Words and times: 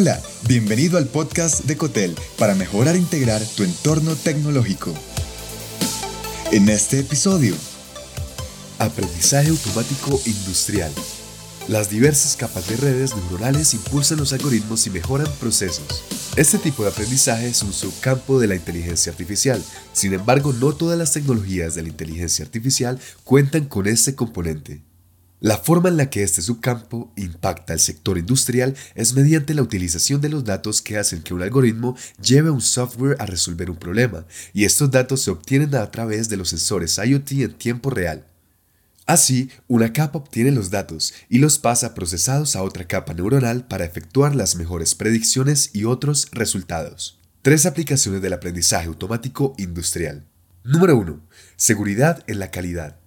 Hola, 0.00 0.22
bienvenido 0.46 0.96
al 0.96 1.08
podcast 1.08 1.64
de 1.64 1.76
Cotel 1.76 2.14
para 2.38 2.54
mejorar 2.54 2.94
e 2.94 2.98
integrar 2.98 3.42
tu 3.56 3.64
entorno 3.64 4.14
tecnológico. 4.14 4.94
En 6.52 6.68
este 6.68 7.00
episodio, 7.00 7.56
Aprendizaje 8.78 9.48
automático 9.48 10.20
industrial. 10.24 10.92
Las 11.66 11.90
diversas 11.90 12.36
capas 12.36 12.68
de 12.68 12.76
redes 12.76 13.16
neuronales 13.16 13.74
impulsan 13.74 14.18
los 14.18 14.32
algoritmos 14.32 14.86
y 14.86 14.90
mejoran 14.90 15.26
procesos. 15.40 16.04
Este 16.36 16.58
tipo 16.58 16.84
de 16.84 16.90
aprendizaje 16.90 17.48
es 17.48 17.60
un 17.64 17.72
subcampo 17.72 18.38
de 18.38 18.46
la 18.46 18.54
inteligencia 18.54 19.10
artificial. 19.10 19.60
Sin 19.92 20.14
embargo, 20.14 20.52
no 20.52 20.74
todas 20.74 20.96
las 20.96 21.10
tecnologías 21.10 21.74
de 21.74 21.82
la 21.82 21.88
inteligencia 21.88 22.44
artificial 22.44 23.00
cuentan 23.24 23.64
con 23.64 23.88
este 23.88 24.14
componente. 24.14 24.80
La 25.40 25.56
forma 25.56 25.88
en 25.88 25.96
la 25.96 26.10
que 26.10 26.24
este 26.24 26.42
subcampo 26.42 27.12
impacta 27.16 27.72
al 27.72 27.78
sector 27.78 28.18
industrial 28.18 28.74
es 28.96 29.14
mediante 29.14 29.54
la 29.54 29.62
utilización 29.62 30.20
de 30.20 30.28
los 30.28 30.44
datos 30.44 30.82
que 30.82 30.98
hacen 30.98 31.22
que 31.22 31.32
un 31.32 31.42
algoritmo 31.42 31.96
lleve 32.20 32.50
un 32.50 32.60
software 32.60 33.16
a 33.20 33.26
resolver 33.26 33.70
un 33.70 33.76
problema, 33.76 34.26
y 34.52 34.64
estos 34.64 34.90
datos 34.90 35.22
se 35.22 35.30
obtienen 35.30 35.76
a 35.76 35.88
través 35.92 36.28
de 36.28 36.36
los 36.36 36.48
sensores 36.48 36.98
IoT 36.98 37.30
en 37.32 37.52
tiempo 37.54 37.90
real. 37.90 38.26
Así, 39.06 39.48
una 39.68 39.92
capa 39.92 40.18
obtiene 40.18 40.50
los 40.50 40.70
datos 40.70 41.14
y 41.28 41.38
los 41.38 41.58
pasa 41.58 41.94
procesados 41.94 42.56
a 42.56 42.62
otra 42.62 42.88
capa 42.88 43.14
neuronal 43.14 43.64
para 43.66 43.84
efectuar 43.84 44.34
las 44.34 44.56
mejores 44.56 44.96
predicciones 44.96 45.70
y 45.72 45.84
otros 45.84 46.28
resultados. 46.32 47.18
Tres 47.42 47.64
aplicaciones 47.64 48.20
del 48.20 48.32
aprendizaje 48.32 48.88
automático 48.88 49.54
industrial. 49.56 50.26
Número 50.64 50.96
1. 50.98 51.20
Seguridad 51.56 52.24
en 52.26 52.40
la 52.40 52.50
calidad. 52.50 52.98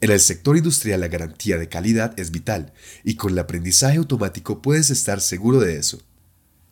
En 0.00 0.12
el 0.12 0.20
sector 0.20 0.56
industrial 0.56 1.00
la 1.00 1.08
garantía 1.08 1.58
de 1.58 1.68
calidad 1.68 2.18
es 2.18 2.30
vital 2.30 2.72
y 3.02 3.16
con 3.16 3.32
el 3.32 3.38
aprendizaje 3.38 3.98
automático 3.98 4.62
puedes 4.62 4.90
estar 4.90 5.20
seguro 5.20 5.58
de 5.58 5.76
eso. 5.76 6.00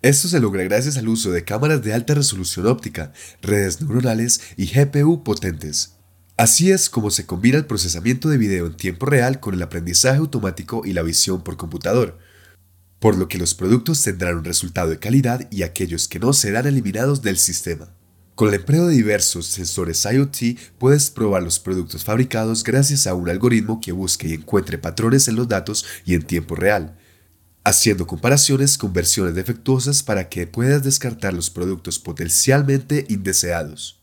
Esto 0.02 0.28
se 0.28 0.38
logra 0.38 0.62
gracias 0.62 0.96
al 0.96 1.08
uso 1.08 1.32
de 1.32 1.42
cámaras 1.42 1.82
de 1.82 1.92
alta 1.92 2.14
resolución 2.14 2.66
óptica, 2.66 3.12
redes 3.42 3.80
neuronales 3.80 4.40
y 4.56 4.66
GPU 4.66 5.24
potentes. 5.24 5.94
Así 6.36 6.70
es 6.70 6.88
como 6.88 7.10
se 7.10 7.26
combina 7.26 7.58
el 7.58 7.66
procesamiento 7.66 8.28
de 8.28 8.38
video 8.38 8.66
en 8.66 8.76
tiempo 8.76 9.06
real 9.06 9.40
con 9.40 9.54
el 9.54 9.62
aprendizaje 9.62 10.18
automático 10.18 10.82
y 10.84 10.92
la 10.92 11.02
visión 11.02 11.42
por 11.42 11.56
computador, 11.56 12.18
por 13.00 13.16
lo 13.16 13.26
que 13.26 13.38
los 13.38 13.54
productos 13.54 14.02
tendrán 14.02 14.36
un 14.36 14.44
resultado 14.44 14.90
de 14.90 15.00
calidad 15.00 15.48
y 15.50 15.62
aquellos 15.64 16.06
que 16.06 16.20
no 16.20 16.32
serán 16.32 16.66
eliminados 16.66 17.22
del 17.22 17.38
sistema. 17.38 17.92
Con 18.36 18.48
el 18.48 18.56
empleo 18.56 18.86
de 18.86 18.94
diversos 18.94 19.46
sensores 19.46 20.04
IoT 20.04 20.58
puedes 20.76 21.08
probar 21.08 21.42
los 21.42 21.58
productos 21.58 22.04
fabricados 22.04 22.64
gracias 22.64 23.06
a 23.06 23.14
un 23.14 23.30
algoritmo 23.30 23.80
que 23.80 23.92
busque 23.92 24.28
y 24.28 24.34
encuentre 24.34 24.76
patrones 24.76 25.26
en 25.28 25.36
los 25.36 25.48
datos 25.48 25.86
y 26.04 26.12
en 26.12 26.20
tiempo 26.20 26.54
real, 26.54 26.98
haciendo 27.64 28.06
comparaciones 28.06 28.76
con 28.76 28.92
versiones 28.92 29.34
defectuosas 29.34 30.02
para 30.02 30.28
que 30.28 30.46
puedas 30.46 30.84
descartar 30.84 31.32
los 31.32 31.48
productos 31.48 31.98
potencialmente 31.98 33.06
indeseados. 33.08 34.02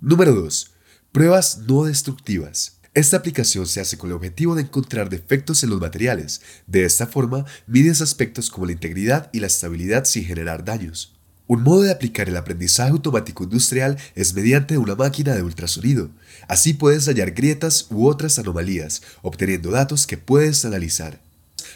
Número 0.00 0.32
2. 0.32 0.70
Pruebas 1.12 1.58
no 1.68 1.84
destructivas. 1.84 2.78
Esta 2.94 3.18
aplicación 3.18 3.66
se 3.66 3.82
hace 3.82 3.98
con 3.98 4.08
el 4.08 4.16
objetivo 4.16 4.54
de 4.54 4.62
encontrar 4.62 5.10
defectos 5.10 5.62
en 5.62 5.68
los 5.68 5.82
materiales. 5.82 6.40
De 6.66 6.86
esta 6.86 7.06
forma, 7.06 7.44
mides 7.66 8.00
aspectos 8.00 8.48
como 8.48 8.64
la 8.64 8.72
integridad 8.72 9.28
y 9.34 9.40
la 9.40 9.48
estabilidad 9.48 10.06
sin 10.06 10.24
generar 10.24 10.64
daños. 10.64 11.15
Un 11.48 11.62
modo 11.62 11.82
de 11.82 11.92
aplicar 11.92 12.28
el 12.28 12.36
aprendizaje 12.36 12.90
automático 12.90 13.44
industrial 13.44 13.96
es 14.16 14.34
mediante 14.34 14.78
una 14.78 14.96
máquina 14.96 15.34
de 15.34 15.42
ultrasonido. 15.42 16.10
Así 16.48 16.72
puedes 16.72 17.06
hallar 17.06 17.32
grietas 17.32 17.86
u 17.90 18.08
otras 18.08 18.38
anomalías, 18.40 19.02
obteniendo 19.22 19.70
datos 19.70 20.08
que 20.08 20.18
puedes 20.18 20.64
analizar. 20.64 21.20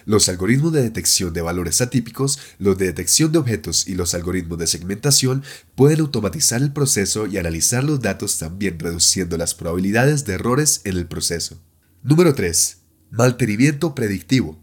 Los 0.06 0.28
algoritmos 0.28 0.72
de 0.72 0.82
detección 0.82 1.32
de 1.32 1.42
valores 1.42 1.80
atípicos, 1.80 2.38
los 2.58 2.78
de 2.78 2.86
detección 2.86 3.30
de 3.30 3.38
objetos 3.38 3.86
y 3.86 3.94
los 3.94 4.14
algoritmos 4.14 4.58
de 4.58 4.66
segmentación 4.66 5.44
pueden 5.76 6.00
automatizar 6.00 6.62
el 6.62 6.72
proceso 6.72 7.26
y 7.26 7.38
analizar 7.38 7.84
los 7.84 8.00
datos 8.00 8.38
también 8.38 8.78
reduciendo 8.78 9.36
las 9.36 9.54
probabilidades 9.54 10.24
de 10.24 10.34
errores 10.34 10.80
en 10.84 10.96
el 10.96 11.06
proceso. 11.06 11.58
Número 12.02 12.34
3. 12.34 12.78
Mantenimiento 13.10 13.94
predictivo. 13.94 14.58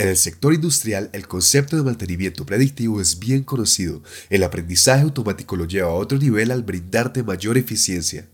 En 0.00 0.08
el 0.08 0.16
sector 0.16 0.54
industrial, 0.54 1.10
el 1.12 1.28
concepto 1.28 1.76
de 1.76 1.82
mantenimiento 1.82 2.46
predictivo 2.46 3.02
es 3.02 3.18
bien 3.18 3.42
conocido. 3.42 4.02
El 4.30 4.44
aprendizaje 4.44 5.02
automático 5.02 5.56
lo 5.56 5.66
lleva 5.66 5.90
a 5.90 5.94
otro 5.94 6.16
nivel 6.16 6.52
al 6.52 6.62
brindarte 6.62 7.22
mayor 7.22 7.58
eficiencia. 7.58 8.26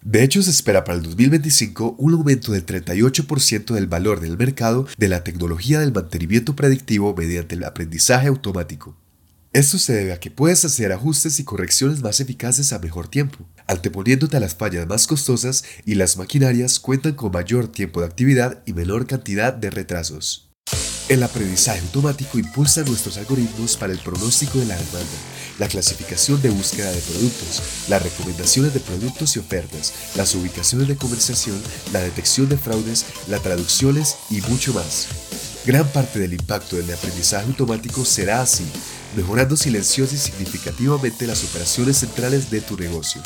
De 0.00 0.22
hecho, 0.22 0.40
se 0.44 0.50
espera 0.50 0.84
para 0.84 0.96
el 0.96 1.02
2025 1.02 1.96
un 1.98 2.14
aumento 2.14 2.52
del 2.52 2.64
38% 2.64 3.74
del 3.74 3.88
valor 3.88 4.20
del 4.20 4.38
mercado 4.38 4.86
de 4.96 5.08
la 5.08 5.24
tecnología 5.24 5.80
del 5.80 5.92
mantenimiento 5.92 6.54
predictivo 6.54 7.12
mediante 7.16 7.56
el 7.56 7.64
aprendizaje 7.64 8.28
automático. 8.28 8.96
Esto 9.52 9.76
se 9.78 9.94
debe 9.94 10.12
a 10.12 10.20
que 10.20 10.30
puedes 10.30 10.64
hacer 10.64 10.92
ajustes 10.92 11.40
y 11.40 11.44
correcciones 11.44 12.00
más 12.00 12.20
eficaces 12.20 12.72
a 12.72 12.78
mejor 12.78 13.08
tiempo, 13.08 13.38
anteponiéndote 13.66 14.36
a 14.36 14.40
las 14.40 14.54
fallas 14.54 14.86
más 14.86 15.08
costosas 15.08 15.64
y 15.84 15.96
las 15.96 16.16
maquinarias 16.16 16.78
cuentan 16.78 17.14
con 17.14 17.32
mayor 17.32 17.66
tiempo 17.66 17.98
de 17.98 18.06
actividad 18.06 18.62
y 18.66 18.72
menor 18.72 19.08
cantidad 19.08 19.52
de 19.52 19.70
retrasos. 19.70 20.47
El 21.08 21.22
aprendizaje 21.22 21.80
automático 21.80 22.38
impulsa 22.38 22.82
nuestros 22.82 23.16
algoritmos 23.16 23.78
para 23.78 23.94
el 23.94 23.98
pronóstico 23.98 24.58
de 24.58 24.66
la 24.66 24.76
demanda, 24.76 25.16
la 25.58 25.66
clasificación 25.66 26.42
de 26.42 26.50
búsqueda 26.50 26.92
de 26.92 27.00
productos, 27.00 27.62
las 27.88 28.02
recomendaciones 28.02 28.74
de 28.74 28.80
productos 28.80 29.34
y 29.34 29.38
ofertas, 29.38 29.94
las 30.16 30.34
ubicaciones 30.34 30.86
de 30.86 30.96
conversación, 30.96 31.58
la 31.94 32.00
detección 32.00 32.50
de 32.50 32.58
fraudes, 32.58 33.06
las 33.26 33.42
traducciones 33.42 34.16
y 34.28 34.42
mucho 34.42 34.74
más. 34.74 35.06
Gran 35.64 35.88
parte 35.88 36.18
del 36.18 36.34
impacto 36.34 36.76
del 36.76 36.92
aprendizaje 36.92 37.46
automático 37.46 38.04
será 38.04 38.42
así, 38.42 38.66
mejorando 39.16 39.56
silenciosa 39.56 40.14
y 40.14 40.18
significativamente 40.18 41.26
las 41.26 41.42
operaciones 41.42 41.96
centrales 41.96 42.50
de 42.50 42.60
tu 42.60 42.76
negocio. 42.76 43.22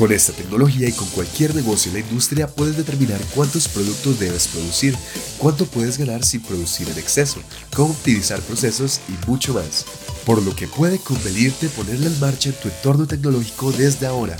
Con 0.00 0.12
esta 0.12 0.32
tecnología 0.32 0.88
y 0.88 0.92
con 0.92 1.06
cualquier 1.08 1.54
negocio 1.54 1.90
en 1.90 1.98
la 1.98 2.00
industria 2.00 2.48
puedes 2.48 2.74
determinar 2.74 3.20
cuántos 3.34 3.68
productos 3.68 4.18
debes 4.18 4.48
producir, 4.48 4.96
cuánto 5.36 5.66
puedes 5.66 5.98
ganar 5.98 6.24
sin 6.24 6.40
producir 6.40 6.88
en 6.88 6.96
exceso, 6.96 7.42
cómo 7.76 7.90
optimizar 7.90 8.40
procesos 8.40 9.02
y 9.10 9.28
mucho 9.28 9.52
más. 9.52 9.84
Por 10.24 10.40
lo 10.40 10.56
que 10.56 10.68
puede 10.68 10.98
convenirte 11.00 11.68
ponerla 11.68 12.06
en 12.06 12.18
marcha 12.18 12.50
tu 12.50 12.68
entorno 12.68 13.06
tecnológico 13.06 13.72
desde 13.72 14.06
ahora. 14.06 14.38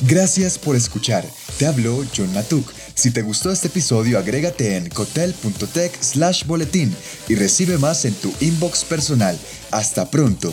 Gracias 0.00 0.58
por 0.58 0.74
escuchar. 0.74 1.24
Te 1.56 1.66
habló 1.66 2.04
John 2.16 2.34
Matuk. 2.34 2.68
Si 2.96 3.12
te 3.12 3.22
gustó 3.22 3.52
este 3.52 3.68
episodio, 3.68 4.18
agrégate 4.18 4.76
en 4.76 4.88
cotel.tech 4.88 5.96
slash 6.02 6.46
boletín 6.46 6.92
y 7.28 7.36
recibe 7.36 7.78
más 7.78 8.06
en 8.06 8.14
tu 8.14 8.32
inbox 8.40 8.82
personal. 8.82 9.38
Hasta 9.70 10.10
pronto. 10.10 10.52